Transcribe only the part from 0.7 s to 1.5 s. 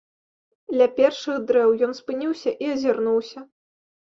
Ля першых